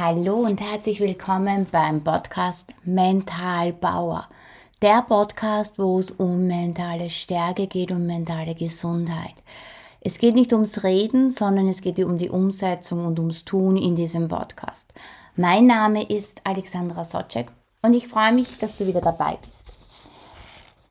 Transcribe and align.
Hallo 0.00 0.36
und 0.36 0.60
herzlich 0.60 1.00
willkommen 1.00 1.66
beim 1.72 2.04
Podcast 2.04 2.72
Mental 2.84 3.72
Bauer. 3.72 4.28
Der 4.80 5.02
Podcast, 5.02 5.76
wo 5.76 5.98
es 5.98 6.12
um 6.12 6.46
mentale 6.46 7.10
Stärke 7.10 7.66
geht, 7.66 7.90
um 7.90 8.06
mentale 8.06 8.54
Gesundheit. 8.54 9.34
Es 10.00 10.18
geht 10.18 10.36
nicht 10.36 10.52
ums 10.52 10.84
Reden, 10.84 11.32
sondern 11.32 11.66
es 11.66 11.80
geht 11.80 11.98
um 11.98 12.16
die 12.16 12.30
Umsetzung 12.30 13.06
und 13.06 13.18
ums 13.18 13.44
Tun 13.44 13.76
in 13.76 13.96
diesem 13.96 14.28
Podcast. 14.28 14.94
Mein 15.34 15.66
Name 15.66 16.04
ist 16.04 16.42
Alexandra 16.44 17.04
Socek 17.04 17.50
und 17.82 17.92
ich 17.92 18.06
freue 18.06 18.32
mich, 18.32 18.56
dass 18.56 18.76
du 18.76 18.86
wieder 18.86 19.00
dabei 19.00 19.36
bist. 19.44 19.64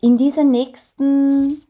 In 0.02 0.18
dieser 0.18 0.44
nächsten 0.44 1.62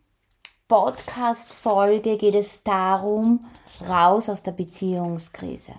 Podcast-Folge 0.67 2.17
geht 2.17 2.33
es 2.33 2.63
darum, 2.63 3.45
raus 3.87 4.27
aus 4.27 4.41
der 4.41 4.53
Beziehungskrise. 4.53 5.73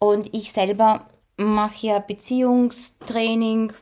Und 0.00 0.34
ich 0.34 0.50
selber 0.52 1.06
mache 1.36 1.86
ja 1.86 1.98
Beziehungstraining. 2.00 3.72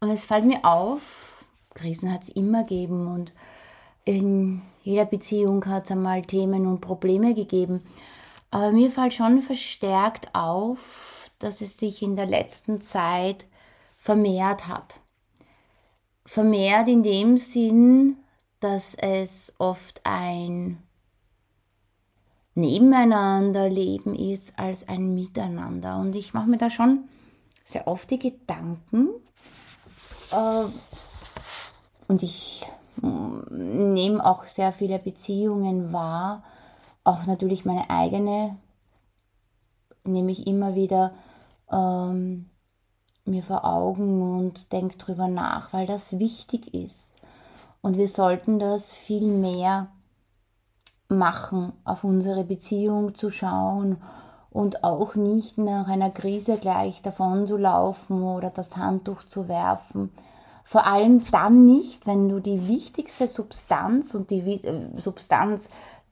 Und 0.00 0.08
es 0.08 0.26
fällt 0.26 0.44
mir 0.44 0.64
auf, 0.64 1.44
Krisen 1.74 2.12
hat 2.12 2.22
es 2.22 2.28
immer 2.30 2.62
gegeben 2.62 3.06
und 3.06 3.32
in 4.04 4.62
jeder 4.82 5.04
Beziehung 5.04 5.66
hat 5.66 5.84
es 5.84 5.90
einmal 5.90 6.22
Themen 6.22 6.66
und 6.66 6.80
Probleme 6.80 7.34
gegeben. 7.34 7.84
Aber 8.50 8.72
mir 8.72 8.90
fällt 8.90 9.12
schon 9.12 9.42
verstärkt 9.42 10.34
auf, 10.34 11.30
dass 11.38 11.60
es 11.60 11.76
sich 11.76 12.02
in 12.02 12.16
der 12.16 12.26
letzten 12.26 12.80
Zeit 12.80 13.46
vermehrt 13.98 14.68
hat. 14.68 15.00
Vermehrt 16.24 16.88
in 16.88 17.02
dem 17.02 17.36
Sinn, 17.36 18.16
dass 18.60 18.94
es 18.94 19.52
oft 19.58 20.00
ein 20.04 20.82
Nebeneinander 22.58 23.70
leben 23.70 24.16
ist 24.16 24.58
als 24.58 24.88
ein 24.88 25.14
Miteinander. 25.14 25.96
Und 25.98 26.16
ich 26.16 26.34
mache 26.34 26.48
mir 26.48 26.58
da 26.58 26.68
schon 26.68 27.04
sehr 27.64 27.86
oft 27.86 28.10
die 28.10 28.18
Gedanken. 28.18 29.10
Äh, 30.32 30.64
und 32.08 32.22
ich 32.24 32.66
mm, 32.96 33.92
nehme 33.92 34.24
auch 34.24 34.44
sehr 34.44 34.72
viele 34.72 34.98
Beziehungen 34.98 35.92
wahr. 35.92 36.42
Auch 37.04 37.26
natürlich 37.26 37.64
meine 37.64 37.88
eigene 37.90 38.56
nehme 40.02 40.32
ich 40.32 40.48
immer 40.48 40.74
wieder 40.74 41.12
ähm, 41.70 42.50
mir 43.24 43.44
vor 43.44 43.64
Augen 43.64 44.36
und 44.36 44.72
denke 44.72 44.96
drüber 44.96 45.28
nach, 45.28 45.72
weil 45.72 45.86
das 45.86 46.18
wichtig 46.18 46.74
ist. 46.74 47.12
Und 47.82 47.98
wir 47.98 48.08
sollten 48.08 48.58
das 48.58 48.94
viel 48.96 49.28
mehr 49.28 49.88
machen, 51.08 51.72
auf 51.84 52.04
unsere 52.04 52.44
Beziehung 52.44 53.14
zu 53.14 53.30
schauen 53.30 53.96
und 54.50 54.84
auch 54.84 55.14
nicht 55.14 55.56
nach 55.56 55.88
einer 55.88 56.10
Krise 56.10 56.58
gleich 56.58 57.00
davon 57.00 57.46
zu 57.46 57.56
laufen 57.56 58.22
oder 58.22 58.50
das 58.50 58.76
Handtuch 58.76 59.24
zu 59.24 59.48
werfen. 59.48 60.10
Vor 60.64 60.86
allem 60.86 61.24
dann 61.30 61.64
nicht, 61.64 62.06
wenn 62.06 62.28
du 62.28 62.40
die 62.40 62.68
wichtigste 62.68 63.26
Substanz 63.26 64.14
und 64.14 64.30
die 64.30 64.40
äh, 64.40 65.00
Substanz, 65.00 65.70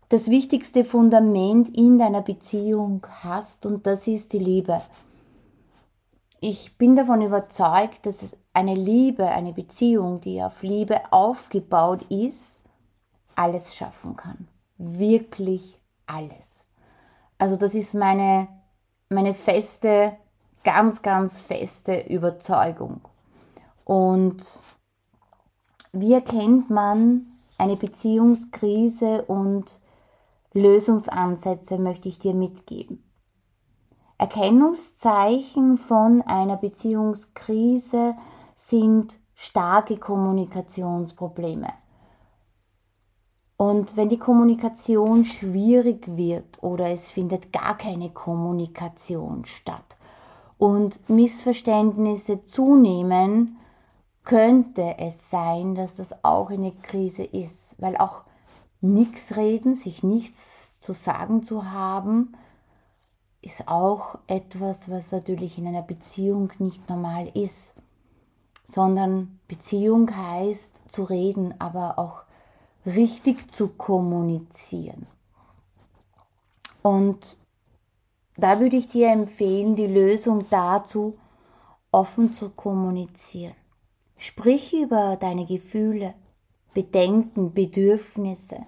das 0.09 0.31
wichtigste 0.31 0.85
Fundament 0.85 1.77
in 1.77 1.99
deiner 1.99 2.23
Beziehung 2.23 3.07
hast 3.23 3.67
und 3.67 3.87
das 3.87 4.07
ist 4.07 4.33
die 4.33 4.39
Liebe. 4.39 4.81
Ich 6.41 6.79
bin 6.79 6.97
davon 6.97 7.21
überzeugt, 7.21 8.07
dass 8.07 8.23
es 8.23 8.37
eine 8.55 8.75
Liebe, 8.75 9.27
eine 9.27 9.53
Beziehung, 9.53 10.21
die 10.21 10.43
auf 10.43 10.63
Liebe 10.63 11.13
aufgebaut 11.13 12.07
ist, 12.09 12.63
alles 13.35 13.75
schaffen 13.75 14.17
kann 14.17 14.49
wirklich 14.79 15.81
alles. 16.07 16.63
Also 17.39 17.57
das 17.57 17.75
ist 17.75 17.95
meine, 17.95 18.49
meine 19.09 19.35
feste, 19.35 20.17
ganz, 20.65 21.03
ganz 21.03 21.41
feste 21.41 22.01
Überzeugung. 22.09 23.01
Und 23.85 24.63
wie 25.93 26.13
erkennt 26.13 26.71
man 26.71 27.27
eine 27.59 27.77
Beziehungskrise 27.77 29.23
und 29.23 29.81
Lösungsansätze 30.53 31.79
möchte 31.79 32.09
ich 32.09 32.19
dir 32.19 32.35
mitgeben. 32.35 33.03
Erkennungszeichen 34.19 35.77
von 35.77 36.23
einer 36.23 36.57
Beziehungskrise 36.57 38.15
sind 38.55 39.19
starke 39.35 39.99
Kommunikationsprobleme. 39.99 41.69
Und 43.57 43.97
wenn 43.97 44.09
die 44.09 44.19
Kommunikation 44.19 45.25
schwierig 45.25 46.17
wird 46.17 46.63
oder 46.63 46.91
es 46.91 47.11
findet 47.11 47.53
gar 47.53 47.77
keine 47.77 48.11
Kommunikation 48.11 49.47
statt 49.47 49.97
und 50.59 51.09
Missverständnisse 51.09 52.45
zunehmen, 52.45 53.57
könnte 54.25 54.97
es 54.99 55.31
sein, 55.31 55.75
dass 55.75 55.95
das 55.95 56.25
auch 56.25 56.51
eine 56.51 56.73
Krise 56.73 57.25
ist, 57.25 57.77
weil 57.79 57.97
auch 57.97 58.23
nichts 58.83 59.37
reden, 59.37 59.75
sich 59.75 60.03
nichts 60.03 60.81
zu 60.81 60.93
sagen 60.93 61.43
zu 61.43 61.71
haben, 61.71 62.33
ist 63.41 63.69
auch 63.69 64.19
etwas, 64.27 64.91
was 64.91 65.13
natürlich 65.13 65.57
in 65.57 65.67
einer 65.67 65.83
Beziehung 65.83 66.51
nicht 66.59 66.91
normal 66.91 67.31
ist, 67.35 67.75
sondern 68.65 69.39
Beziehung 69.47 70.15
heißt 70.15 70.75
zu 70.91 71.05
reden, 71.05 71.55
aber 71.61 71.99
auch 71.99 72.26
richtig 72.87 73.51
zu 73.53 73.69
kommunizieren. 73.69 75.07
Und 76.83 77.37
da 78.37 78.61
würde 78.61 78.77
ich 78.77 78.87
dir 78.87 79.11
empfehlen, 79.11 79.75
die 79.75 79.87
Lösung 79.87 80.47
dazu 80.51 81.15
offen 81.91 82.33
zu 82.33 82.51
kommunizieren. 82.51 83.55
Sprich 84.17 84.73
über 84.73 85.17
deine 85.17 85.47
Gefühle, 85.47 86.15
Bedenken, 86.75 87.53
Bedürfnisse. 87.55 88.63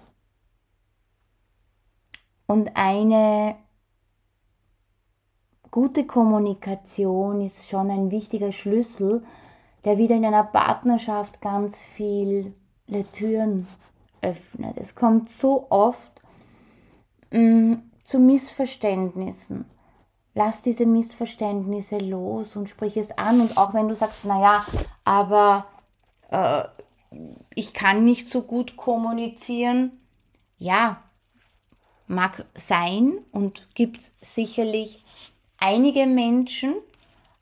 Und 2.47 2.75
eine 2.75 3.55
gute 5.71 6.05
Kommunikation 6.05 7.41
ist 7.41 7.69
schon 7.69 7.91
ein 7.91 8.11
wichtiger 8.11 8.51
Schlüssel, 8.51 9.23
der 9.85 9.97
wieder 9.97 10.15
in 10.15 10.25
einer 10.25 10.43
Partnerschaft 10.43 11.41
ganz 11.41 11.83
viele 11.83 12.53
Türen 13.11 13.67
öffnet. 14.21 14.77
Es 14.77 14.95
kommt 14.95 15.29
so 15.29 15.67
oft 15.69 16.21
mh, 17.31 17.39
mm, 17.39 17.91
zu 18.03 18.19
Missverständnissen. 18.19 19.65
Lass 20.33 20.61
diese 20.61 20.85
Missverständnisse 20.85 21.97
los 21.97 22.55
und 22.55 22.69
sprich 22.69 22.97
es 22.97 23.17
an. 23.17 23.41
Und 23.41 23.57
auch 23.57 23.73
wenn 23.73 23.87
du 23.87 23.95
sagst, 23.95 24.25
naja, 24.25 24.65
aber 25.03 25.65
äh, 26.31 26.63
ich 27.55 27.73
kann 27.73 28.03
nicht 28.03 28.27
so 28.27 28.43
gut 28.43 28.77
kommunizieren, 28.77 29.99
ja, 30.57 31.03
mag 32.07 32.45
sein 32.55 33.19
und 33.31 33.67
gibt 33.75 34.01
sicherlich 34.21 35.03
einige 35.57 36.07
Menschen, 36.07 36.75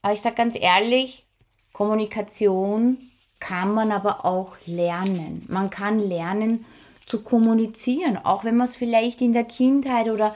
aber 0.01 0.13
ich 0.13 0.21
sage 0.21 0.35
ganz 0.35 0.55
ehrlich, 0.59 1.25
Kommunikation 1.73 2.97
kann 3.39 3.73
man 3.73 3.91
aber 3.91 4.25
auch 4.25 4.55
lernen. 4.65 5.45
Man 5.47 5.69
kann 5.69 5.99
lernen 5.99 6.65
zu 7.05 7.21
kommunizieren, 7.21 8.17
auch 8.17 8.43
wenn 8.43 8.57
man 8.57 8.67
es 8.67 8.75
vielleicht 8.75 9.21
in 9.21 9.33
der 9.33 9.45
Kindheit 9.45 10.09
oder 10.09 10.35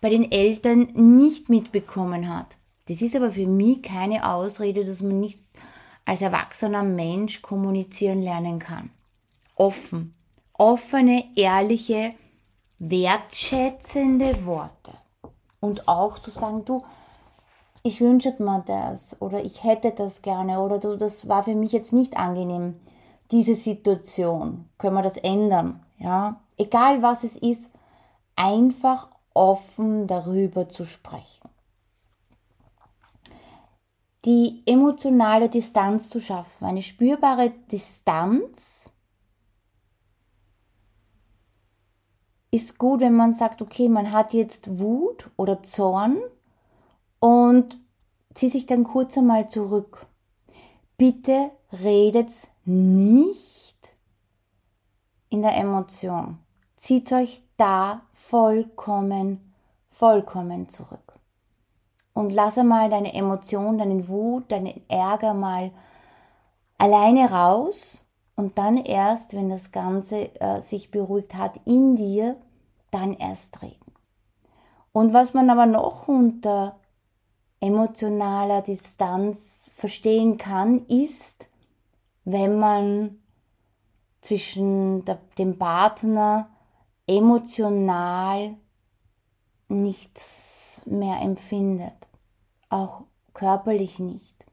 bei 0.00 0.10
den 0.10 0.30
Eltern 0.30 0.88
nicht 0.94 1.48
mitbekommen 1.48 2.34
hat. 2.34 2.56
Das 2.88 3.00
ist 3.00 3.16
aber 3.16 3.30
für 3.30 3.46
mich 3.46 3.82
keine 3.82 4.28
Ausrede, 4.28 4.84
dass 4.84 5.02
man 5.02 5.20
nicht 5.20 5.38
als 6.04 6.20
erwachsener 6.20 6.82
Mensch 6.82 7.40
kommunizieren 7.40 8.22
lernen 8.22 8.58
kann. 8.58 8.90
Offen. 9.56 10.14
Offene, 10.52 11.24
ehrliche, 11.34 12.10
wertschätzende 12.78 14.44
Worte. 14.44 14.92
Und 15.60 15.88
auch 15.88 16.18
zu 16.18 16.30
sagen, 16.30 16.64
du, 16.64 16.82
ich 17.86 18.00
wünsche 18.00 18.34
mir 18.38 18.64
das 18.66 19.20
oder 19.20 19.44
ich 19.44 19.62
hätte 19.62 19.92
das 19.92 20.22
gerne 20.22 20.60
oder 20.60 20.78
du, 20.78 20.96
das 20.96 21.28
war 21.28 21.44
für 21.44 21.54
mich 21.54 21.70
jetzt 21.72 21.92
nicht 21.92 22.16
angenehm, 22.16 22.80
diese 23.30 23.54
Situation. 23.54 24.70
Können 24.78 24.96
wir 24.96 25.02
das 25.02 25.18
ändern? 25.18 25.84
Ja, 25.98 26.40
egal 26.56 27.02
was 27.02 27.24
es 27.24 27.36
ist, 27.36 27.70
einfach 28.36 29.08
offen 29.34 30.06
darüber 30.06 30.68
zu 30.70 30.86
sprechen. 30.86 31.50
Die 34.24 34.62
emotionale 34.64 35.50
Distanz 35.50 36.08
zu 36.08 36.20
schaffen, 36.20 36.64
eine 36.64 36.80
spürbare 36.80 37.50
Distanz 37.70 38.90
ist 42.50 42.78
gut, 42.78 43.00
wenn 43.00 43.14
man 43.14 43.34
sagt, 43.34 43.60
okay, 43.60 43.90
man 43.90 44.10
hat 44.10 44.32
jetzt 44.32 44.78
Wut 44.78 45.30
oder 45.36 45.62
Zorn 45.62 46.16
und 47.24 47.80
zieh 48.34 48.50
sich 48.50 48.66
dann 48.66 48.84
kurz 48.84 49.16
einmal 49.16 49.48
zurück. 49.48 50.04
Bitte 50.98 51.52
redet 51.72 52.30
nicht 52.66 53.94
in 55.30 55.40
der 55.40 55.56
Emotion. 55.56 56.36
Zieht 56.76 57.10
euch 57.12 57.42
da 57.56 58.02
vollkommen 58.12 59.54
vollkommen 59.88 60.68
zurück. 60.68 61.14
Und 62.12 62.30
lasse 62.30 62.62
mal 62.62 62.90
deine 62.90 63.14
Emotion, 63.14 63.78
deinen 63.78 64.06
Wut, 64.06 64.52
deinen 64.52 64.86
Ärger 64.90 65.32
mal 65.32 65.70
alleine 66.76 67.30
raus 67.30 68.04
und 68.36 68.58
dann 68.58 68.76
erst, 68.76 69.32
wenn 69.32 69.48
das 69.48 69.72
Ganze 69.72 70.38
äh, 70.42 70.60
sich 70.60 70.90
beruhigt 70.90 71.36
hat 71.36 71.58
in 71.64 71.96
dir, 71.96 72.36
dann 72.90 73.14
erst 73.14 73.62
reden. 73.62 73.94
Und 74.92 75.14
was 75.14 75.32
man 75.32 75.48
aber 75.48 75.64
noch 75.64 76.06
unter 76.06 76.76
emotionaler 77.64 78.60
Distanz 78.60 79.70
verstehen 79.74 80.36
kann, 80.36 80.84
ist, 80.86 81.48
wenn 82.24 82.58
man 82.58 83.18
zwischen 84.20 85.04
dem 85.38 85.58
Partner 85.58 86.50
emotional 87.06 88.56
nichts 89.68 90.84
mehr 90.86 91.20
empfindet, 91.22 92.08
auch 92.68 93.04
körperlich 93.32 93.98
nicht, 93.98 94.46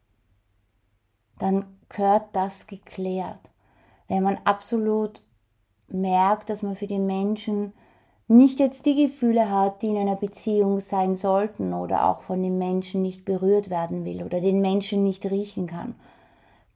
dann 1.38 1.80
gehört 1.90 2.34
das 2.34 2.68
geklärt. 2.68 3.50
Wenn 4.08 4.24
man 4.24 4.38
absolut 4.46 5.22
merkt, 5.88 6.50
dass 6.50 6.64
man 6.64 6.76
für 6.78 6.88
den 6.88 7.06
Menschen 7.06 7.74
nicht 8.32 8.60
jetzt 8.60 8.86
die 8.86 8.96
Gefühle 8.96 9.50
hat, 9.50 9.82
die 9.82 9.88
in 9.88 9.98
einer 9.98 10.16
Beziehung 10.16 10.80
sein 10.80 11.16
sollten 11.16 11.74
oder 11.74 12.06
auch 12.06 12.22
von 12.22 12.42
den 12.42 12.58
Menschen 12.58 13.02
nicht 13.02 13.26
berührt 13.26 13.70
werden 13.70 14.06
will 14.06 14.24
oder 14.24 14.40
den 14.40 14.62
Menschen 14.62 15.04
nicht 15.04 15.30
riechen 15.30 15.68
kann, 15.68 15.96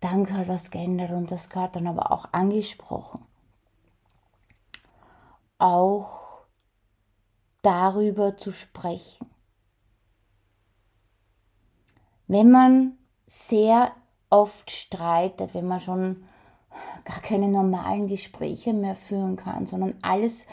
dann 0.01 0.25
gehört 0.25 0.49
was 0.49 0.69
geändert 0.69 1.11
und 1.11 1.31
das 1.31 1.49
gehört 1.49 1.75
dann 1.75 1.87
aber 1.87 2.11
auch 2.11 2.27
angesprochen. 2.33 3.21
Auch 5.57 6.43
darüber 7.61 8.37
zu 8.37 8.51
sprechen. 8.51 9.27
Wenn 12.27 12.51
man 12.51 12.97
sehr 13.27 13.91
oft 14.29 14.71
streitet, 14.71 15.53
wenn 15.53 15.67
man 15.67 15.79
schon 15.79 16.25
gar 17.05 17.21
keine 17.21 17.47
normalen 17.47 18.07
Gespräche 18.07 18.73
mehr 18.73 18.95
führen 18.95 19.37
kann, 19.37 19.65
sondern 19.65 19.95
alles, 20.01 20.45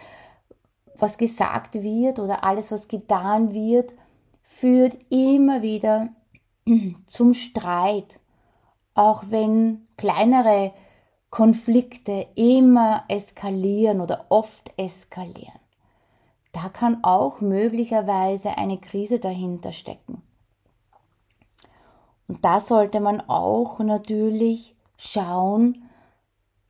was 1.03 1.19
gesagt 1.19 1.83
wird 1.83 2.21
oder 2.21 2.45
alles, 2.45 2.71
was 2.71 2.87
getan 2.87 3.53
wird, 3.53 3.93
führt 4.41 4.97
immer 5.11 5.61
wieder 5.61 6.11
zum 7.07 7.35
Streit. 7.35 8.21
Auch 8.95 9.25
wenn 9.29 9.85
kleinere 9.97 10.73
Konflikte 11.29 12.29
immer 12.37 13.05
eskalieren 13.09 14.01
oder 14.01 14.27
oft 14.29 14.73
eskalieren. 14.77 15.59
Da 16.53 16.69
kann 16.69 17.03
auch 17.03 17.41
möglicherweise 17.41 18.57
eine 18.57 18.79
Krise 18.79 19.19
dahinter 19.19 19.73
stecken. 19.73 20.23
Und 22.29 22.45
da 22.45 22.61
sollte 22.61 23.01
man 23.01 23.21
auch 23.23 23.81
natürlich 23.81 24.77
schauen, 24.97 25.89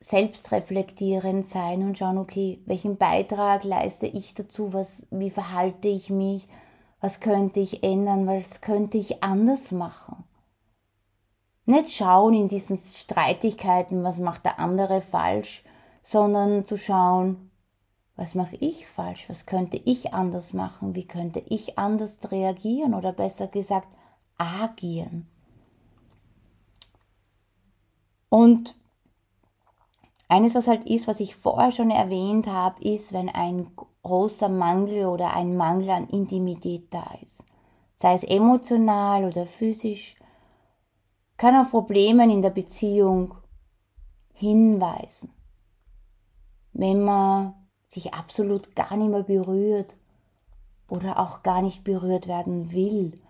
selbstreflektierend 0.03 1.47
sein 1.47 1.83
und 1.85 1.97
schauen, 1.97 2.19
okay, 2.19 2.61
welchen 2.67 2.97
Beitrag 2.97 3.63
leiste 3.63 4.07
ich 4.07 4.35
dazu, 4.35 4.73
was, 4.73 5.07
wie 5.11 5.31
verhalte 5.31 5.89
ich 5.89 6.11
mich, 6.11 6.49
was 7.01 7.21
könnte 7.21 7.61
ich 7.61 7.85
ändern, 7.85 8.27
was 8.27 8.61
könnte 8.61 8.99
ich 8.99 9.23
anders 9.23 9.71
machen. 9.71 10.25
Nicht 11.67 11.93
schauen 11.93 12.35
in 12.35 12.49
diesen 12.49 12.77
Streitigkeiten, 12.77 14.03
was 14.03 14.19
macht 14.19 14.45
der 14.45 14.59
andere 14.59 15.01
falsch, 15.01 15.63
sondern 16.03 16.65
zu 16.65 16.77
schauen, 16.77 17.53
was 18.17 18.35
mache 18.35 18.57
ich 18.57 18.89
falsch, 18.89 19.29
was 19.29 19.47
könnte 19.47 19.81
ich 19.85 20.13
anders 20.13 20.53
machen, 20.53 20.97
wie 20.97 21.07
könnte 21.07 21.45
ich 21.47 21.79
anders 21.79 22.19
reagieren 22.31 22.95
oder 22.95 23.13
besser 23.13 23.47
gesagt 23.47 23.97
agieren. 24.37 25.29
Und 28.29 28.75
eines, 30.33 30.55
was 30.55 30.67
halt 30.67 30.89
ist, 30.89 31.09
was 31.09 31.21
ich 31.21 31.37
vorher 31.37 31.73
schon 31.73 31.91
erwähnt 31.91 32.47
habe, 32.47 32.83
ist, 32.83 33.13
wenn 33.13 33.29
ein 33.29 33.69
großer 34.03 34.49
Mangel 34.49 35.05
oder 35.05 35.35
ein 35.35 35.59
Mangel 35.59 35.91
an 35.91 36.07
Intimität 36.07 36.87
da 36.89 37.05
ist. 37.21 37.45
Sei 37.95 38.15
es 38.15 38.25
emotional 38.25 39.25
oder 39.27 39.45
physisch, 39.45 40.15
kann 41.37 41.55
auf 41.55 41.71
Probleme 41.71 42.25
in 42.25 42.41
der 42.41 42.51
Beziehung 42.51 43.35
hinweisen. 44.33 45.31
Wenn 46.73 47.05
man 47.05 47.55
sich 47.89 48.15
absolut 48.15 48.75
gar 48.75 48.97
nicht 48.97 49.11
mehr 49.11 49.25
berührt 49.25 49.97
oder 50.89 51.19
auch 51.19 51.43
gar 51.43 51.61
nicht 51.61 51.85
berührt 51.85 52.27
werden 52.27 52.73
will, 52.73 53.21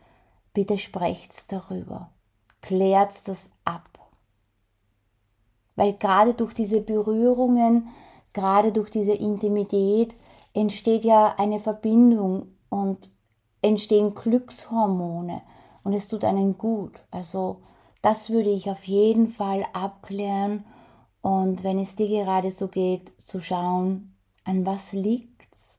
bitte 0.55 0.79
sprecht's 0.79 1.49
darüber. 1.49 2.13
Klärt's 2.61 3.25
das 3.25 3.51
ab. 3.65 3.92
Weil 5.77 5.95
gerade 5.95 6.35
durch 6.35 6.55
diese 6.55 6.81
Berührungen, 6.81 7.89
gerade 8.33 8.73
durch 8.73 8.91
diese 8.91 9.15
Intimität 9.15 10.17
entsteht 10.55 11.05
ja 11.05 11.35
eine 11.39 11.61
Verbindung 11.61 12.47
und 12.69 13.13
entstehen 13.63 14.15
Glückshormone 14.15 15.43
und 15.85 15.93
es 15.93 16.09
tut 16.09 16.25
einen 16.25 16.59
gut. 16.59 17.01
Also 17.11 17.59
das 18.03 18.31
würde 18.31 18.51
ich 18.51 18.71
auf 18.71 18.85
jeden 18.85 19.29
Fall 19.29 19.65
abklären 19.73 20.65
und 21.23 21.63
wenn 21.63 21.79
es 21.79 21.95
dir 21.95 22.09
gerade 22.09 22.51
so 22.51 22.69
geht, 22.69 23.13
zu 23.21 23.41
schauen, 23.41 24.17
an 24.45 24.67
was 24.67 24.93
liegt's? 24.93 25.79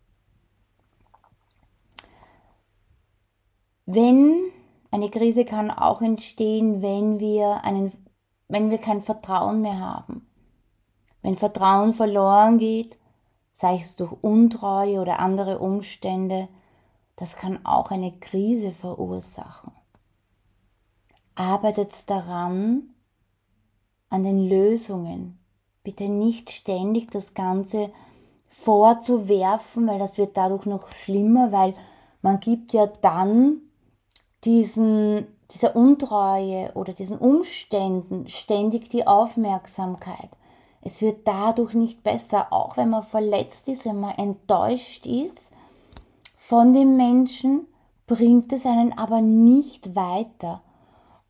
Wenn 3.86 4.52
eine 4.92 5.10
Krise 5.10 5.44
kann 5.44 5.70
auch 5.70 6.02
entstehen, 6.02 6.82
wenn 6.82 7.20
wir 7.20 7.66
einen 7.66 7.92
wenn 8.48 8.70
wir 8.70 8.78
kein 8.78 9.02
Vertrauen 9.02 9.62
mehr 9.62 9.80
haben. 9.80 10.28
Wenn 11.22 11.36
Vertrauen 11.36 11.94
verloren 11.94 12.58
geht, 12.58 13.00
sei 13.54 13.76
es 13.76 13.96
durch 13.96 14.12
Untreue 14.22 15.00
oder 15.00 15.20
andere 15.20 15.60
Umstände, 15.60 16.50
das 17.16 17.36
kann 17.36 17.66
auch 17.66 17.92
eine 17.92 18.12
Krise 18.20 18.72
verursachen. 18.72 19.72
Arbeitet 21.36 22.10
daran, 22.10 22.94
an 24.14 24.24
den 24.24 24.48
Lösungen. 24.48 25.40
Bitte 25.84 26.08
nicht 26.08 26.52
ständig 26.52 27.10
das 27.10 27.34
Ganze 27.34 27.92
vorzuwerfen, 28.48 29.88
weil 29.88 29.98
das 29.98 30.20
wird 30.20 30.38
dadurch 30.38 30.68
noch 30.68 30.92
schlimmer, 30.92 31.52
weil 31.52 31.74
man 32.22 32.40
gibt 32.40 32.74
ja 32.74 32.86
dann 32.86 33.62
diesen 34.44 35.26
dieser 35.54 35.76
Untreue 35.76 36.72
oder 36.74 36.94
diesen 36.94 37.18
Umständen 37.18 38.28
ständig 38.28 38.90
die 38.90 39.06
Aufmerksamkeit. 39.06 40.30
Es 40.82 41.02
wird 41.02 41.28
dadurch 41.28 41.76
nicht 41.76 42.04
besser, 42.04 42.52
auch 42.52 42.76
wenn 42.76 42.90
man 42.90 43.04
verletzt 43.04 43.68
ist, 43.68 43.86
wenn 43.86 44.00
man 44.00 44.16
enttäuscht 44.16 45.06
ist 45.06 45.52
von 46.36 46.74
dem 46.74 46.98
Menschen, 46.98 47.68
bringt 48.06 48.52
es 48.52 48.66
einen 48.66 48.98
aber 48.98 49.22
nicht 49.22 49.96
weiter. 49.96 50.62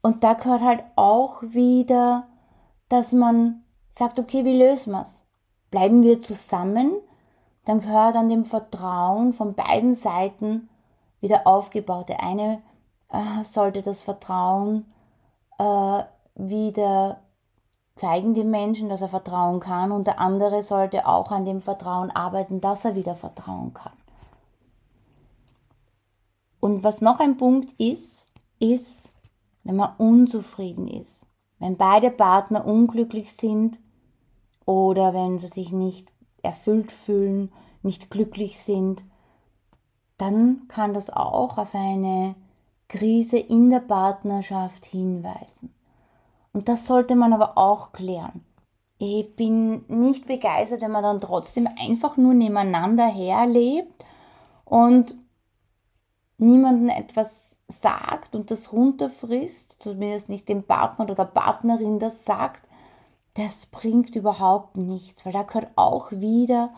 Und 0.01 0.23
da 0.23 0.33
gehört 0.33 0.61
halt 0.61 0.83
auch 0.95 1.43
wieder, 1.43 2.27
dass 2.89 3.11
man 3.11 3.63
sagt, 3.89 4.19
okay, 4.19 4.43
wie 4.43 4.57
lösen 4.57 4.93
wir 4.93 5.03
es? 5.03 5.23
Bleiben 5.69 6.01
wir 6.01 6.19
zusammen? 6.19 6.99
Dann 7.65 7.79
gehört 7.79 8.15
an 8.15 8.29
dem 8.29 8.43
Vertrauen 8.43 9.33
von 9.33 9.53
beiden 9.53 9.93
Seiten 9.95 10.69
wieder 11.21 11.45
aufgebaut. 11.45 12.09
Der 12.09 12.23
eine 12.23 12.61
sollte 13.43 13.81
das 13.81 14.03
Vertrauen 14.03 14.91
äh, 15.59 16.03
wieder 16.35 17.19
zeigen 17.95 18.33
dem 18.33 18.49
Menschen, 18.49 18.89
dass 18.89 19.01
er 19.01 19.07
vertrauen 19.07 19.59
kann 19.59 19.91
und 19.91 20.07
der 20.07 20.19
andere 20.19 20.63
sollte 20.63 21.07
auch 21.07 21.31
an 21.31 21.45
dem 21.45 21.61
Vertrauen 21.61 22.09
arbeiten, 22.09 22.59
dass 22.59 22.85
er 22.85 22.95
wieder 22.95 23.15
vertrauen 23.15 23.73
kann. 23.73 23.93
Und 26.59 26.83
was 26.83 27.01
noch 27.01 27.19
ein 27.19 27.37
Punkt 27.37 27.73
ist, 27.79 28.25
ist, 28.59 29.11
wenn 29.63 29.75
man 29.75 29.95
unzufrieden 29.97 30.87
ist, 30.87 31.27
wenn 31.59 31.77
beide 31.77 32.09
Partner 32.09 32.65
unglücklich 32.65 33.33
sind 33.33 33.79
oder 34.65 35.13
wenn 35.13 35.39
sie 35.39 35.47
sich 35.47 35.71
nicht 35.71 36.11
erfüllt 36.41 36.91
fühlen, 36.91 37.51
nicht 37.83 38.09
glücklich 38.09 38.63
sind, 38.63 39.03
dann 40.17 40.67
kann 40.67 40.93
das 40.93 41.09
auch 41.09 41.57
auf 41.57 41.75
eine 41.75 42.35
Krise 42.87 43.37
in 43.37 43.69
der 43.69 43.79
Partnerschaft 43.79 44.85
hinweisen. 44.85 45.73
Und 46.53 46.69
das 46.69 46.85
sollte 46.85 47.15
man 47.15 47.33
aber 47.33 47.57
auch 47.57 47.91
klären. 47.91 48.45
Ich 48.99 49.35
bin 49.35 49.85
nicht 49.87 50.27
begeistert, 50.27 50.81
wenn 50.81 50.91
man 50.91 51.03
dann 51.03 51.21
trotzdem 51.21 51.67
einfach 51.79 52.15
nur 52.15 52.33
nebeneinander 52.33 53.07
herlebt 53.07 54.05
und 54.65 55.15
niemanden 56.37 56.89
etwas 56.89 57.57
sagt 57.67 58.35
und 58.35 58.51
das 58.51 58.71
runterfrisst, 58.71 59.77
zumindest 59.79 60.29
nicht 60.29 60.47
dem 60.47 60.63
Partner 60.63 61.05
oder 61.05 61.15
der 61.15 61.25
Partnerin 61.25 61.99
das 61.99 62.25
sagt, 62.25 62.67
das 63.33 63.65
bringt 63.65 64.15
überhaupt 64.15 64.77
nichts, 64.77 65.25
weil 65.25 65.33
da 65.33 65.43
gehört 65.43 65.71
auch 65.75 66.11
wieder 66.11 66.71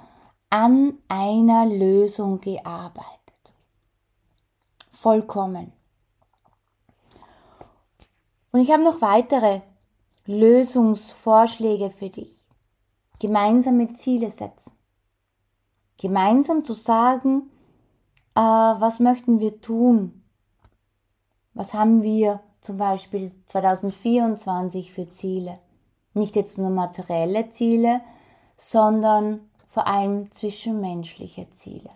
an 0.50 0.94
einer 1.10 1.66
Lösung 1.66 2.40
gearbeitet. 2.40 3.12
vollkommen. 5.06 5.75
Und 8.56 8.62
ich 8.62 8.72
habe 8.72 8.84
noch 8.84 9.02
weitere 9.02 9.60
Lösungsvorschläge 10.28 11.90
für 11.90 12.10
dich. 12.10 12.48
Gemeinsame 13.20 13.94
Ziele 13.96 14.32
setzen. 14.32 14.72
Gemeinsam 16.00 16.64
zu 16.64 16.74
sagen, 16.74 17.52
äh, 18.34 18.40
was 18.40 19.02
möchten 19.02 19.42
wir 19.42 19.60
tun? 19.60 20.24
Was 21.54 21.74
haben 21.74 22.02
wir 22.02 22.40
zum 22.62 22.78
Beispiel 22.78 23.34
2024 23.48 24.94
für 24.94 25.10
Ziele? 25.10 25.60
Nicht 26.14 26.38
jetzt 26.38 26.58
nur 26.58 26.70
materielle 26.70 27.50
Ziele, 27.50 28.00
sondern 28.56 29.50
vor 29.66 29.86
allem 29.86 30.32
zwischenmenschliche 30.32 31.52
Ziele. 31.52 31.90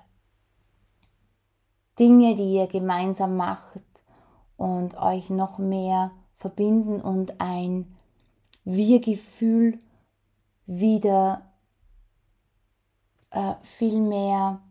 Dinge, 1.97 2.35
die 2.35 2.55
ihr 2.55 2.67
gemeinsam 2.67 3.37
macht 3.37 4.03
und 4.57 4.97
euch 4.97 5.29
noch 5.29 5.57
mehr 5.57 6.11
verbinden 6.39 7.01
und 7.01 7.41
ein 7.41 7.97
Wir-Gefühl 8.63 9.77
wieder 10.65 11.51
äh, 13.31 13.55
viel 13.61 13.99
mehr 13.99 14.61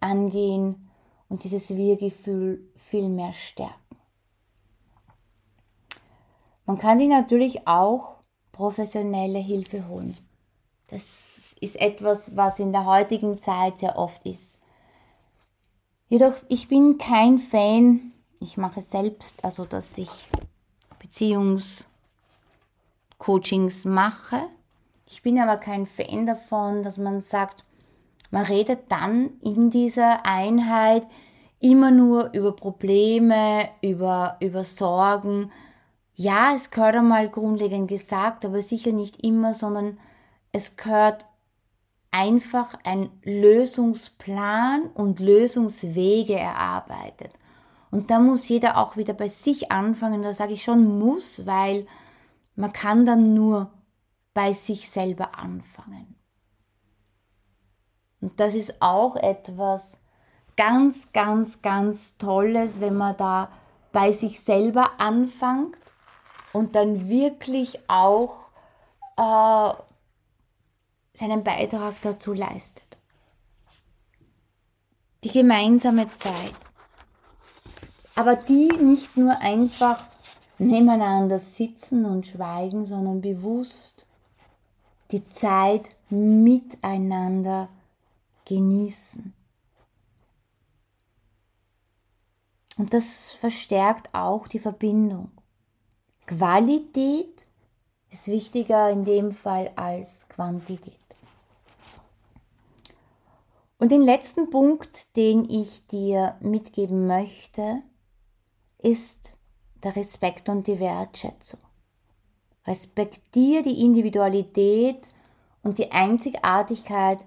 angehen 0.00 0.90
und 1.28 1.44
dieses 1.44 1.70
Wir-Gefühl 1.76 2.68
viel 2.74 3.08
mehr 3.08 3.32
stärken. 3.32 3.96
Man 6.66 6.78
kann 6.78 6.98
sich 6.98 7.08
natürlich 7.08 7.68
auch 7.68 8.16
professionelle 8.50 9.38
Hilfe 9.38 9.86
holen. 9.86 10.16
Das 10.88 11.54
ist 11.60 11.80
etwas, 11.80 12.36
was 12.36 12.58
in 12.58 12.72
der 12.72 12.84
heutigen 12.84 13.40
Zeit 13.40 13.78
sehr 13.78 13.96
oft 13.96 14.26
ist. 14.26 14.56
Jedoch, 16.08 16.34
ich 16.48 16.66
bin 16.66 16.98
kein 16.98 17.38
Fan, 17.38 18.12
ich 18.40 18.56
mache 18.56 18.82
selbst, 18.82 19.44
also 19.44 19.64
dass 19.64 19.96
ich 19.98 20.10
Beziehungscoachings 21.12 23.84
mache. 23.84 24.48
Ich 25.06 25.20
bin 25.20 25.38
aber 25.38 25.58
kein 25.58 25.84
Fan 25.84 26.24
davon, 26.24 26.82
dass 26.82 26.96
man 26.96 27.20
sagt, 27.20 27.64
man 28.30 28.46
redet 28.46 28.90
dann 28.90 29.32
in 29.42 29.68
dieser 29.68 30.24
Einheit 30.24 31.06
immer 31.60 31.90
nur 31.90 32.32
über 32.32 32.56
Probleme, 32.56 33.68
über, 33.82 34.38
über 34.40 34.64
Sorgen. 34.64 35.52
Ja, 36.14 36.54
es 36.54 36.70
gehört 36.70 36.96
einmal 36.96 37.28
grundlegend 37.28 37.88
gesagt, 37.88 38.46
aber 38.46 38.62
sicher 38.62 38.92
nicht 38.92 39.22
immer, 39.22 39.52
sondern 39.52 39.98
es 40.52 40.76
gehört 40.76 41.26
einfach 42.10 42.78
ein 42.84 43.10
Lösungsplan 43.22 44.86
und 44.94 45.20
Lösungswege 45.20 46.38
erarbeitet. 46.38 47.34
Und 47.92 48.10
da 48.10 48.18
muss 48.20 48.48
jeder 48.48 48.78
auch 48.78 48.96
wieder 48.96 49.12
bei 49.12 49.28
sich 49.28 49.70
anfangen. 49.70 50.22
Da 50.22 50.32
sage 50.32 50.54
ich 50.54 50.64
schon 50.64 50.98
muss, 50.98 51.44
weil 51.44 51.86
man 52.56 52.72
kann 52.72 53.04
dann 53.04 53.34
nur 53.34 53.70
bei 54.32 54.54
sich 54.54 54.88
selber 54.88 55.38
anfangen. 55.38 56.16
Und 58.22 58.40
das 58.40 58.54
ist 58.54 58.80
auch 58.80 59.16
etwas 59.16 59.98
ganz, 60.56 61.12
ganz, 61.12 61.60
ganz 61.60 62.16
Tolles, 62.16 62.80
wenn 62.80 62.96
man 62.96 63.14
da 63.18 63.52
bei 63.92 64.10
sich 64.10 64.40
selber 64.40 64.92
anfängt 64.98 65.76
und 66.54 66.74
dann 66.74 67.10
wirklich 67.10 67.78
auch 67.90 68.46
äh, 69.18 69.74
seinen 71.12 71.44
Beitrag 71.44 72.00
dazu 72.00 72.32
leistet. 72.32 72.96
Die 75.24 75.30
gemeinsame 75.30 76.10
Zeit 76.12 76.54
aber 78.14 78.36
die 78.36 78.68
nicht 78.68 79.16
nur 79.16 79.38
einfach 79.40 80.04
nebeneinander 80.58 81.38
sitzen 81.38 82.04
und 82.04 82.26
schweigen, 82.26 82.84
sondern 82.84 83.20
bewusst 83.20 84.06
die 85.10 85.26
Zeit 85.28 85.94
miteinander 86.08 87.68
genießen. 88.46 89.32
Und 92.78 92.94
das 92.94 93.32
verstärkt 93.32 94.14
auch 94.14 94.48
die 94.48 94.58
Verbindung. 94.58 95.30
Qualität 96.26 97.44
ist 98.10 98.28
wichtiger 98.28 98.90
in 98.90 99.04
dem 99.04 99.32
Fall 99.32 99.70
als 99.76 100.28
Quantität. 100.28 100.96
Und 103.78 103.90
den 103.90 104.02
letzten 104.02 104.48
Punkt, 104.50 105.16
den 105.16 105.48
ich 105.50 105.86
dir 105.86 106.36
mitgeben 106.40 107.06
möchte, 107.06 107.82
ist 108.82 109.34
der 109.82 109.96
Respekt 109.96 110.48
und 110.48 110.66
die 110.66 110.80
Wertschätzung. 110.80 111.60
Respektiere 112.66 113.62
die 113.62 113.84
Individualität 113.84 115.08
und 115.62 115.78
die 115.78 115.90
Einzigartigkeit 115.90 117.24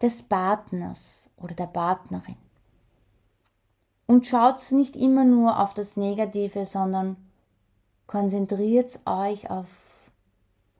des 0.00 0.22
Partners 0.22 1.28
oder 1.36 1.54
der 1.54 1.66
Partnerin. 1.66 2.36
Und 4.06 4.26
schaut 4.26 4.70
nicht 4.72 4.96
immer 4.96 5.24
nur 5.24 5.60
auf 5.60 5.74
das 5.74 5.96
Negative, 5.96 6.66
sondern 6.66 7.16
konzentriert 8.06 9.00
euch 9.06 9.50
auf 9.50 9.66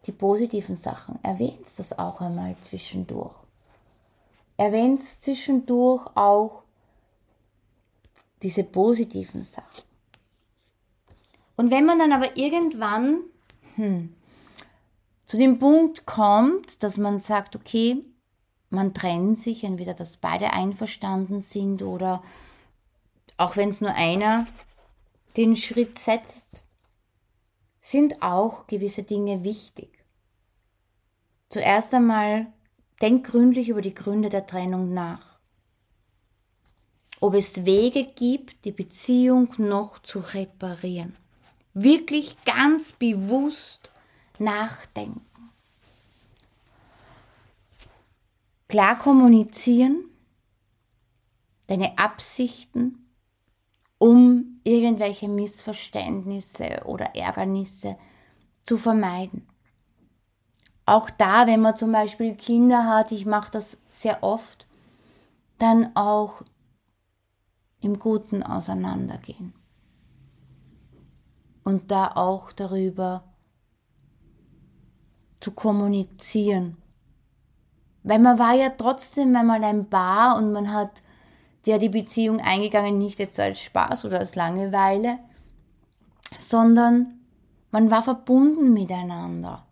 die 0.07 0.13
positiven 0.13 0.77
Sachen. 0.77 1.19
Erwähnt 1.23 1.67
das 1.79 1.99
auch 1.99 2.21
einmal 2.21 2.55
zwischendurch. 2.61 3.35
Erwähnt 4.57 5.03
zwischendurch 5.03 6.07
auch 6.15 6.63
diese 8.43 8.63
positiven 8.63 9.43
Sachen. 9.43 9.94
Und 11.57 11.71
wenn 11.71 11.85
man 11.85 11.99
dann 11.99 12.13
aber 12.13 12.37
irgendwann 12.37 13.23
hm, 13.77 14.15
zu 15.27 15.37
dem 15.37 15.59
Punkt 15.59 16.07
kommt, 16.07 16.83
dass 16.83 16.99
man 16.99 17.19
sagt, 17.19 17.57
okay, 17.57 18.05
man 18.71 18.93
trennt 18.93 19.39
sich, 19.39 19.65
entweder 19.65 19.95
dass 19.95 20.17
beide 20.17 20.53
einverstanden 20.53 21.41
sind 21.41 21.83
oder 21.83 22.23
auch 23.37 23.57
wenn 23.57 23.71
es 23.71 23.81
nur 23.81 23.95
einer 23.95 24.47
den 25.37 25.57
Schritt 25.57 25.99
setzt, 25.99 26.65
sind 27.81 28.23
auch 28.23 28.67
gewisse 28.67 29.03
Dinge 29.03 29.45
wichtig. 29.45 30.05
Zuerst 31.49 31.95
einmal 31.95 32.53
denk 33.01 33.27
gründlich 33.27 33.69
über 33.69 33.81
die 33.81 33.95
Gründe 33.95 34.29
der 34.29 34.47
Trennung 34.47 34.93
nach. 34.93 35.39
Ob 37.21 37.35
es 37.35 37.65
Wege 37.65 38.05
gibt, 38.05 38.65
die 38.65 38.73
Beziehung 38.73 39.49
noch 39.59 40.01
zu 40.01 40.21
reparieren 40.21 41.17
wirklich 41.75 42.37
ganz 42.45 42.93
bewusst 42.93 43.93
nachdenken. 44.39 45.21
Klar 48.69 48.99
kommunizieren, 48.99 50.05
deine 51.67 51.99
Absichten, 51.99 53.07
um 53.99 54.61
irgendwelche 54.65 55.29
Missverständnisse 55.29 56.83
oder 56.85 57.15
Ärgernisse 57.15 57.97
zu 58.63 58.79
vermeiden. 58.79 59.47
Auch 60.87 61.11
da, 61.11 61.47
wenn 61.47 61.61
man 61.61 61.77
zum 61.77 61.93
Beispiel 61.93 62.35
Kinder 62.35 62.87
hat, 62.87 63.13
ich 63.13 63.27
mache 63.27 63.51
das 63.51 63.79
sehr 63.91 64.23
oft, 64.23 64.67
dann 65.59 65.95
auch 65.97 66.43
im 67.81 67.99
Guten 67.99 68.43
auseinandergehen 68.43 69.55
und 71.65 71.91
da 71.91 72.13
auch 72.15 72.53
darüber 72.53 73.25
zu 75.41 75.53
kommunizieren. 75.53 76.77
Weil 78.03 78.19
man 78.19 78.39
war 78.39 78.55
ja 78.55 78.69
trotzdem 78.71 79.35
einmal 79.35 79.65
ein 79.65 79.89
Paar 79.89 80.37
und 80.37 80.53
man 80.53 80.73
hat 80.73 81.03
ja 81.67 81.79
die 81.79 81.89
Beziehung 81.89 82.41
eingegangen, 82.41 82.99
nicht 82.99 83.19
jetzt 83.19 83.41
als 83.41 83.61
Spaß 83.61 84.05
oder 84.05 84.19
als 84.19 84.35
Langeweile, 84.35 85.19
sondern 86.39 87.21
man 87.71 87.91
war 87.91 88.03
verbunden 88.03 88.73
miteinander. 88.73 89.67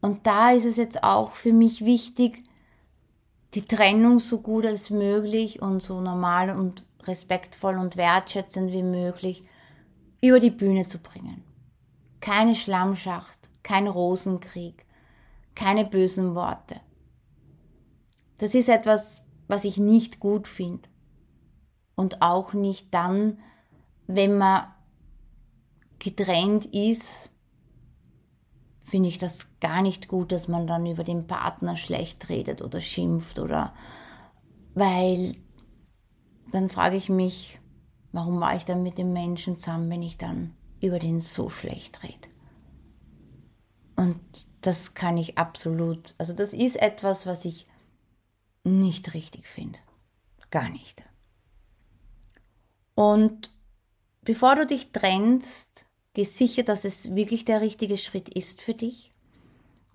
Und 0.00 0.26
da 0.26 0.52
ist 0.52 0.64
es 0.64 0.76
jetzt 0.76 1.02
auch 1.02 1.32
für 1.32 1.52
mich 1.52 1.84
wichtig, 1.84 2.44
die 3.54 3.62
Trennung 3.62 4.20
so 4.20 4.40
gut 4.40 4.64
als 4.64 4.90
möglich 4.90 5.60
und 5.60 5.82
so 5.82 6.00
normal 6.00 6.56
und 6.56 6.84
respektvoll 7.04 7.76
und 7.78 7.96
wertschätzend 7.96 8.70
wie 8.72 8.82
möglich 8.82 9.42
über 10.20 10.40
die 10.40 10.50
Bühne 10.50 10.84
zu 10.84 10.98
bringen. 10.98 11.42
Keine 12.20 12.54
Schlammschacht, 12.54 13.50
kein 13.62 13.86
Rosenkrieg, 13.86 14.86
keine 15.54 15.84
bösen 15.84 16.34
Worte. 16.34 16.80
Das 18.38 18.54
ist 18.54 18.68
etwas, 18.68 19.24
was 19.48 19.64
ich 19.64 19.78
nicht 19.78 20.20
gut 20.20 20.48
finde. 20.48 20.88
Und 21.94 22.22
auch 22.22 22.52
nicht 22.52 22.94
dann, 22.94 23.38
wenn 24.06 24.38
man 24.38 24.66
getrennt 25.98 26.66
ist, 26.66 27.30
finde 28.88 29.08
ich 29.08 29.18
das 29.18 29.48
gar 29.60 29.82
nicht 29.82 30.08
gut, 30.08 30.32
dass 30.32 30.48
man 30.48 30.66
dann 30.66 30.86
über 30.86 31.04
den 31.04 31.26
Partner 31.26 31.76
schlecht 31.76 32.28
redet 32.28 32.62
oder 32.62 32.80
schimpft 32.80 33.38
oder 33.38 33.74
weil 34.74 35.34
dann 36.52 36.68
frage 36.68 36.96
ich 36.96 37.08
mich, 37.08 37.58
warum 38.12 38.40
war 38.40 38.56
ich 38.56 38.64
dann 38.64 38.82
mit 38.82 38.98
dem 38.98 39.12
Menschen 39.12 39.56
zusammen, 39.56 39.90
wenn 39.90 40.02
ich 40.02 40.18
dann 40.18 40.54
über 40.80 40.98
den 40.98 41.20
so 41.20 41.50
schlecht 41.50 42.02
rede. 42.02 42.28
Und 43.96 44.20
das 44.60 44.94
kann 44.94 45.16
ich 45.16 45.38
absolut, 45.38 46.14
also 46.18 46.32
das 46.32 46.52
ist 46.52 46.76
etwas, 46.76 47.26
was 47.26 47.44
ich 47.44 47.66
nicht 48.64 49.14
richtig 49.14 49.48
finde. 49.48 49.78
Gar 50.50 50.68
nicht. 50.68 51.02
Und 52.94 53.52
bevor 54.22 54.54
du 54.54 54.66
dich 54.66 54.92
trennst, 54.92 55.84
geh 56.14 56.24
sicher, 56.24 56.62
dass 56.62 56.84
es 56.84 57.14
wirklich 57.14 57.44
der 57.44 57.60
richtige 57.60 57.96
Schritt 57.96 58.28
ist 58.28 58.62
für 58.62 58.74
dich 58.74 59.10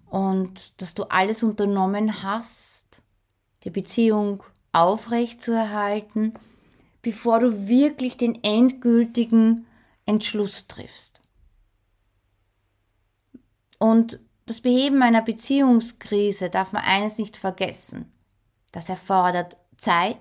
und 0.09 0.81
dass 0.81 0.93
du 0.93 1.03
alles 1.03 1.43
unternommen 1.43 2.23
hast, 2.23 3.01
die 3.63 3.69
Beziehung 3.69 4.43
aufrecht 4.73 5.41
zu 5.41 5.53
erhalten, 5.53 6.33
bevor 7.03 7.39
du 7.39 7.67
wirklich 7.67 8.17
den 8.17 8.43
endgültigen 8.43 9.67
Entschluss 10.07 10.67
triffst. 10.67 11.21
Und 13.77 14.19
das 14.45 14.61
Beheben 14.61 15.03
einer 15.03 15.21
Beziehungskrise 15.21 16.49
darf 16.49 16.71
man 16.71 16.83
eines 16.83 17.17
nicht 17.17 17.37
vergessen. 17.37 18.11
Das 18.71 18.89
erfordert 18.89 19.57
Zeit, 19.77 20.17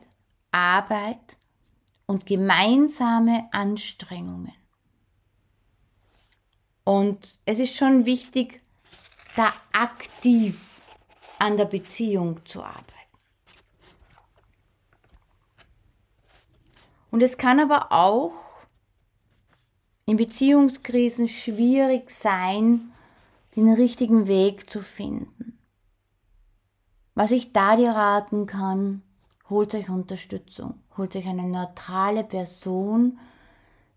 Arbeit 0.50 1.36
und 2.06 2.26
gemeinsame 2.26 3.48
Anstrengungen. 3.52 4.52
Und 6.84 7.38
es 7.46 7.60
ist 7.60 7.76
schon 7.76 8.04
wichtig, 8.04 8.60
da 9.36 9.52
aktiv 9.72 10.82
an 11.38 11.56
der 11.56 11.64
Beziehung 11.66 12.44
zu 12.44 12.62
arbeiten. 12.62 12.91
Und 17.12 17.22
es 17.22 17.36
kann 17.36 17.60
aber 17.60 17.92
auch 17.92 18.32
in 20.06 20.16
Beziehungskrisen 20.16 21.28
schwierig 21.28 22.10
sein, 22.10 22.90
den 23.54 23.70
richtigen 23.70 24.26
Weg 24.26 24.68
zu 24.68 24.80
finden. 24.80 25.58
Was 27.14 27.30
ich 27.30 27.52
da 27.52 27.76
dir 27.76 27.90
raten 27.90 28.46
kann, 28.46 29.02
holt 29.50 29.74
euch 29.74 29.90
Unterstützung, 29.90 30.80
holt 30.96 31.14
euch 31.14 31.26
eine 31.26 31.44
neutrale 31.44 32.24
Person, 32.24 33.18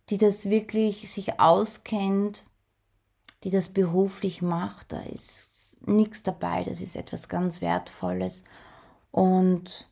die 0.10 0.18
das 0.18 0.50
wirklich 0.50 1.10
sich 1.10 1.40
auskennt, 1.40 2.46
die 3.46 3.50
das 3.50 3.70
beruflich 3.70 4.42
macht. 4.42 4.92
Da 4.92 5.00
ist 5.04 5.78
nichts 5.88 6.22
dabei, 6.22 6.66
das 6.66 6.82
ist 6.82 6.98
etwas 6.98 7.30
ganz 7.30 7.62
Wertvolles 7.62 8.44
und 9.12 9.90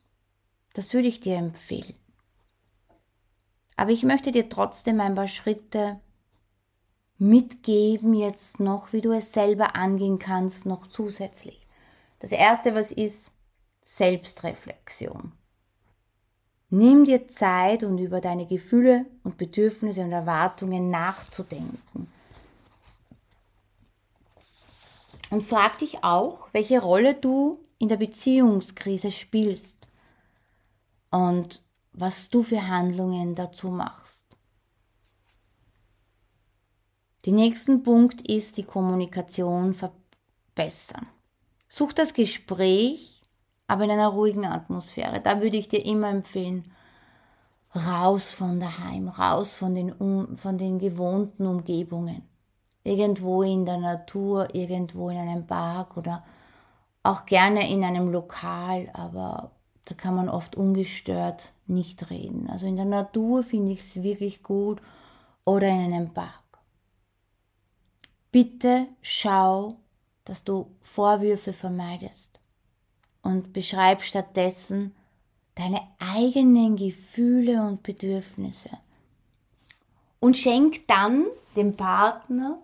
das 0.74 0.92
würde 0.92 1.08
ich 1.08 1.20
dir 1.20 1.38
empfehlen. 1.38 2.03
Aber 3.76 3.90
ich 3.90 4.02
möchte 4.04 4.32
dir 4.32 4.48
trotzdem 4.48 5.00
ein 5.00 5.14
paar 5.14 5.28
Schritte 5.28 6.00
mitgeben 7.18 8.14
jetzt 8.14 8.60
noch, 8.60 8.92
wie 8.92 9.00
du 9.00 9.12
es 9.12 9.32
selber 9.32 9.76
angehen 9.76 10.18
kannst, 10.18 10.66
noch 10.66 10.86
zusätzlich. 10.86 11.66
Das 12.18 12.32
erste, 12.32 12.74
was 12.74 12.92
ist 12.92 13.32
Selbstreflexion. 13.84 15.32
Nimm 16.70 17.04
dir 17.04 17.28
Zeit, 17.28 17.84
um 17.84 17.98
über 17.98 18.20
deine 18.20 18.46
Gefühle 18.46 19.06
und 19.22 19.36
Bedürfnisse 19.36 20.02
und 20.02 20.12
Erwartungen 20.12 20.90
nachzudenken. 20.90 22.08
Und 25.30 25.42
frag 25.42 25.78
dich 25.78 26.02
auch, 26.02 26.48
welche 26.52 26.80
Rolle 26.80 27.14
du 27.14 27.60
in 27.78 27.88
der 27.88 27.96
Beziehungskrise 27.96 29.10
spielst. 29.10 29.86
Und 31.10 31.62
was 31.94 32.28
du 32.28 32.42
für 32.42 32.68
Handlungen 32.68 33.34
dazu 33.34 33.70
machst. 33.70 34.24
Der 37.24 37.32
nächste 37.32 37.78
Punkt 37.78 38.28
ist 38.28 38.58
die 38.58 38.64
Kommunikation 38.64 39.72
verbessern. 39.72 41.08
Such 41.68 41.92
das 41.92 42.12
Gespräch, 42.12 43.22
aber 43.66 43.84
in 43.84 43.92
einer 43.92 44.08
ruhigen 44.08 44.44
Atmosphäre. 44.44 45.20
Da 45.20 45.40
würde 45.40 45.56
ich 45.56 45.68
dir 45.68 45.84
immer 45.86 46.10
empfehlen, 46.10 46.70
raus 47.74 48.32
von 48.32 48.60
daheim, 48.60 49.08
raus 49.08 49.54
von 49.56 49.74
den, 49.74 50.36
von 50.36 50.58
den 50.58 50.78
gewohnten 50.78 51.46
Umgebungen. 51.46 52.28
Irgendwo 52.82 53.42
in 53.42 53.64
der 53.64 53.78
Natur, 53.78 54.54
irgendwo 54.54 55.08
in 55.08 55.16
einem 55.16 55.46
Park 55.46 55.96
oder 55.96 56.22
auch 57.02 57.24
gerne 57.24 57.70
in 57.70 57.82
einem 57.84 58.10
Lokal, 58.10 58.90
aber 58.92 59.50
da 59.84 59.94
kann 59.94 60.14
man 60.14 60.28
oft 60.28 60.56
ungestört 60.56 61.52
nicht 61.66 62.10
reden. 62.10 62.48
Also 62.48 62.66
in 62.66 62.76
der 62.76 62.86
Natur 62.86 63.42
finde 63.42 63.72
ich 63.72 63.80
es 63.80 64.02
wirklich 64.02 64.42
gut 64.42 64.80
oder 65.44 65.68
in 65.68 65.92
einem 65.92 66.12
Park. 66.12 66.42
Bitte 68.32 68.88
schau, 69.02 69.74
dass 70.24 70.42
du 70.44 70.74
Vorwürfe 70.80 71.52
vermeidest 71.52 72.40
und 73.22 73.52
beschreib 73.52 74.02
stattdessen 74.02 74.94
deine 75.54 75.80
eigenen 75.98 76.76
Gefühle 76.76 77.62
und 77.62 77.82
Bedürfnisse. 77.82 78.70
Und 80.18 80.36
schenk 80.36 80.86
dann 80.88 81.26
dem 81.54 81.76
Partner 81.76 82.58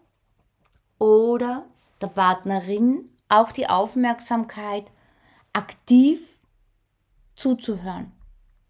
oder 0.99 1.67
der 2.01 2.09
Partnerin 2.09 3.11
auch 3.29 3.53
die 3.53 3.69
Aufmerksamkeit, 3.69 4.91
aktiv 5.53 6.40
zuzuhören, 7.41 8.13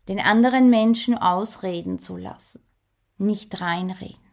den 0.09 0.21
anderen 0.21 0.71
Menschen 0.71 1.19
ausreden 1.19 1.99
zu 1.99 2.17
lassen, 2.17 2.63
nicht 3.19 3.61
reinreden. 3.61 4.25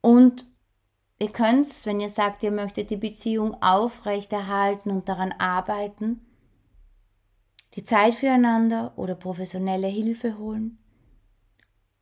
Und 0.00 0.46
ihr 1.18 1.30
könnt, 1.30 1.86
wenn 1.86 2.00
ihr 2.00 2.08
sagt, 2.08 2.42
ihr 2.42 2.52
möchtet 2.52 2.90
die 2.90 2.96
Beziehung 2.96 3.60
aufrechterhalten 3.62 4.90
und 4.90 5.08
daran 5.08 5.32
arbeiten, 5.32 6.20
die 7.74 7.84
Zeit 7.84 8.14
füreinander 8.14 8.96
oder 8.96 9.14
professionelle 9.14 9.88
Hilfe 9.88 10.38
holen 10.38 10.78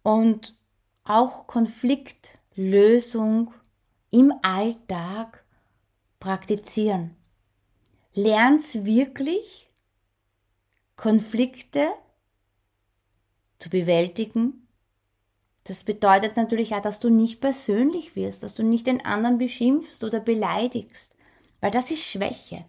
und 0.03 0.57
auch 1.03 1.47
Konfliktlösung 1.47 3.53
im 4.11 4.33
Alltag 4.43 5.44
praktizieren. 6.25 7.15
Lern's 8.15 8.87
wirklich, 8.87 9.69
Konflikte 10.97 11.87
zu 13.59 13.69
bewältigen. 13.69 14.67
Das 15.65 15.85
bedeutet 15.85 16.39
natürlich 16.39 16.75
auch, 16.75 16.81
dass 16.81 16.99
du 16.99 17.11
nicht 17.11 17.43
persönlich 17.43 18.17
wirst, 18.17 18.43
dass 18.43 18.55
du 18.55 18.63
nicht 18.63 18.87
den 18.87 19.05
anderen 19.05 19.37
beschimpfst 19.37 20.03
oder 20.03 20.19
beleidigst, 20.19 21.15
weil 21.61 21.71
das 21.71 21.91
ist 21.91 22.03
Schwäche. 22.03 22.65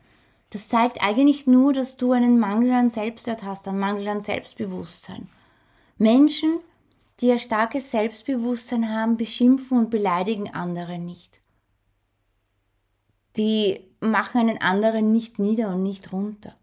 Das 0.50 0.68
zeigt 0.68 1.02
eigentlich 1.02 1.48
nur, 1.48 1.72
dass 1.72 1.96
du 1.96 2.12
einen 2.12 2.38
Mangel 2.38 2.74
an 2.74 2.90
Selbstwert 2.90 3.44
hast, 3.44 3.70
einen 3.70 3.80
Mangel 3.80 4.10
an 4.10 4.20
Selbstbewusstsein. 4.20 5.30
Menschen, 5.98 6.60
die 7.22 7.32
ein 7.32 7.40
starkes 7.40 7.90
Selbstbewusstsein 7.90 8.90
haben, 8.90 9.16
beschimpfen 9.16 9.78
und 9.78 9.92
beleidigen 9.92 10.54
andere 10.54 11.00
nicht 11.00 11.40
die 13.38 13.92
machen 14.00 14.42
einen 14.42 14.62
anderen 14.62 15.12
nicht 15.12 15.40
nieder 15.40 15.70
und 15.70 15.84
nicht 15.84 16.12
runter. 16.14 16.54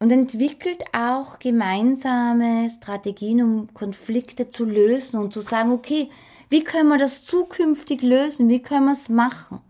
Und 0.00 0.12
entwickelt 0.12 0.84
auch 0.92 1.40
gemeinsame 1.40 2.70
Strategien, 2.70 3.42
um 3.42 3.74
Konflikte 3.74 4.48
zu 4.48 4.64
lösen 4.64 5.18
und 5.18 5.32
zu 5.32 5.40
sagen, 5.40 5.72
okay, 5.72 6.08
wie 6.50 6.62
können 6.62 6.88
wir 6.88 6.98
das 6.98 7.24
zukünftig 7.24 8.02
lösen? 8.02 8.48
Wie 8.48 8.62
können 8.62 8.86
wir 8.86 8.92
es 8.92 9.08
machen? 9.08 9.60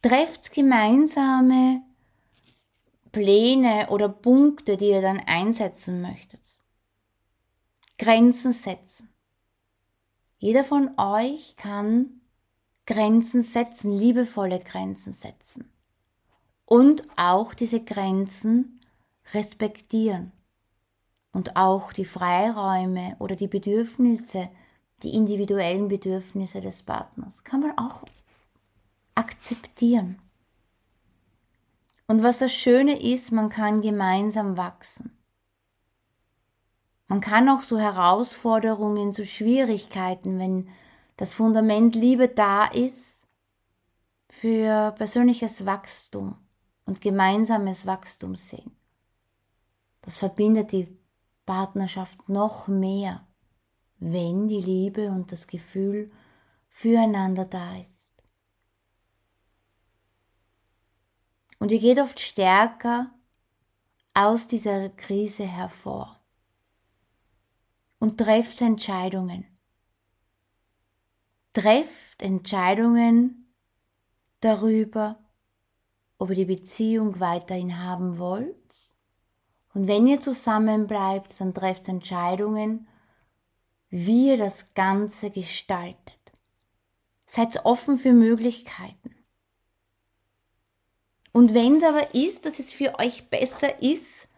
Trefft 0.00 0.52
gemeinsame 0.52 1.82
Pläne 3.10 3.88
oder 3.90 4.08
Punkte, 4.08 4.76
die 4.76 4.90
ihr 4.90 5.02
dann 5.02 5.20
einsetzen 5.26 6.00
möchtet. 6.00 6.40
Grenzen 7.98 8.52
setzen. 8.52 9.08
Jeder 10.38 10.64
von 10.64 10.90
euch 10.98 11.56
kann 11.56 12.20
Grenzen 12.86 13.42
setzen, 13.42 13.92
liebevolle 13.92 14.60
Grenzen 14.60 15.12
setzen. 15.12 15.70
Und 16.64 17.04
auch 17.16 17.54
diese 17.54 17.84
Grenzen 17.84 18.80
respektieren. 19.34 20.32
Und 21.32 21.56
auch 21.56 21.92
die 21.92 22.04
Freiräume 22.04 23.16
oder 23.18 23.36
die 23.36 23.48
Bedürfnisse, 23.48 24.48
die 25.02 25.14
individuellen 25.14 25.88
Bedürfnisse 25.88 26.60
des 26.60 26.82
Partners 26.82 27.44
kann 27.44 27.60
man 27.60 27.76
auch 27.76 28.04
akzeptieren. 29.14 30.18
Und 32.06 32.22
was 32.22 32.38
das 32.38 32.52
Schöne 32.52 33.00
ist, 33.00 33.32
man 33.32 33.50
kann 33.50 33.80
gemeinsam 33.80 34.56
wachsen. 34.56 35.10
Man 37.08 37.20
kann 37.20 37.48
auch 37.48 37.60
so 37.60 37.78
Herausforderungen, 37.78 39.12
so 39.12 39.24
Schwierigkeiten, 39.24 40.38
wenn 40.38 40.68
das 41.16 41.34
Fundament 41.34 41.94
Liebe 41.94 42.28
da 42.28 42.66
ist 42.66 43.26
für 44.28 44.92
persönliches 44.92 45.64
Wachstum, 45.64 46.36
und 46.86 47.00
gemeinsames 47.00 47.84
Wachstum 47.84 48.36
sehen. 48.36 48.74
Das 50.00 50.16
verbindet 50.16 50.72
die 50.72 50.96
Partnerschaft 51.44 52.28
noch 52.28 52.68
mehr, 52.68 53.26
wenn 53.98 54.48
die 54.48 54.60
Liebe 54.60 55.10
und 55.10 55.30
das 55.32 55.46
Gefühl 55.46 56.10
füreinander 56.68 57.44
da 57.44 57.76
ist. 57.76 58.12
Und 61.58 61.72
ihr 61.72 61.80
geht 61.80 61.98
oft 61.98 62.20
stärker 62.20 63.10
aus 64.14 64.46
dieser 64.46 64.88
Krise 64.90 65.44
hervor 65.44 66.20
und 67.98 68.18
trefft 68.18 68.60
Entscheidungen. 68.60 69.46
Trefft 71.56 72.20
Entscheidungen 72.20 73.50
darüber, 74.40 75.18
ob 76.18 76.28
ihr 76.28 76.36
die 76.36 76.44
Beziehung 76.44 77.18
weiterhin 77.18 77.82
haben 77.82 78.18
wollt. 78.18 78.92
Und 79.72 79.88
wenn 79.88 80.06
ihr 80.06 80.20
zusammen 80.20 80.86
bleibt, 80.86 81.40
dann 81.40 81.54
trefft 81.54 81.88
Entscheidungen, 81.88 82.86
wie 83.88 84.32
ihr 84.32 84.36
das 84.36 84.74
Ganze 84.74 85.30
gestaltet. 85.30 86.20
Seid 87.26 87.64
offen 87.64 87.96
für 87.96 88.12
Möglichkeiten. 88.12 89.14
Und 91.32 91.54
wenn 91.54 91.76
es 91.76 91.84
aber 91.84 92.14
ist, 92.14 92.44
dass 92.44 92.58
es 92.58 92.74
für 92.74 92.98
euch 92.98 93.30
besser 93.30 93.82
ist, 93.82 94.28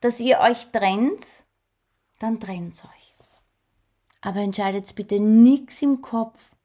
dass 0.00 0.20
ihr 0.20 0.40
euch 0.40 0.72
trennt, 0.72 1.44
dann 2.18 2.40
trennt 2.40 2.82
euch. 2.82 3.14
Aber 4.22 4.40
entscheidet 4.40 4.94
bitte 4.94 5.20
nichts 5.20 5.82
im 5.82 6.00
Kopf. 6.00 6.56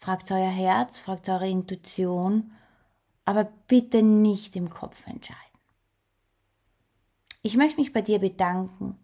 Fragt 0.00 0.32
euer 0.32 0.48
Herz, 0.48 0.98
fragt 0.98 1.28
eure 1.28 1.46
Intuition, 1.46 2.52
aber 3.26 3.44
bitte 3.66 4.02
nicht 4.02 4.56
im 4.56 4.70
Kopf 4.70 5.06
entscheiden. 5.06 5.38
Ich 7.42 7.58
möchte 7.58 7.78
mich 7.78 7.92
bei 7.92 8.00
dir 8.00 8.18
bedanken. 8.18 8.96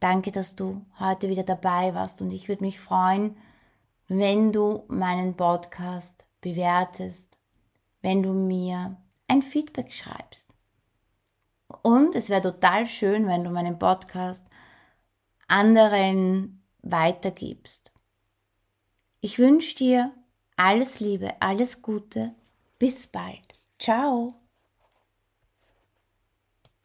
Danke, 0.00 0.32
dass 0.32 0.56
du 0.56 0.84
heute 0.98 1.28
wieder 1.28 1.44
dabei 1.44 1.94
warst 1.94 2.20
und 2.22 2.32
ich 2.32 2.48
würde 2.48 2.64
mich 2.64 2.80
freuen, 2.80 3.36
wenn 4.08 4.50
du 4.50 4.82
meinen 4.88 5.36
Podcast 5.36 6.24
bewertest, 6.40 7.38
wenn 8.00 8.24
du 8.24 8.32
mir 8.32 8.96
ein 9.28 9.42
Feedback 9.42 9.92
schreibst. 9.92 10.56
Und 11.82 12.16
es 12.16 12.30
wäre 12.30 12.42
total 12.42 12.88
schön, 12.88 13.28
wenn 13.28 13.44
du 13.44 13.50
meinen 13.50 13.78
Podcast 13.78 14.44
anderen 15.46 16.64
weitergibst. 16.82 17.92
Ich 19.20 19.38
wünsche 19.38 19.76
dir 19.76 20.12
alles 20.56 21.00
Liebe, 21.00 21.40
alles 21.40 21.82
Gute. 21.82 22.34
Bis 22.78 23.06
bald. 23.06 23.42
Ciao. 23.78 24.41